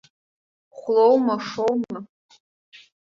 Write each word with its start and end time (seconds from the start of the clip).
Хәлоума-шоума? 0.79 1.99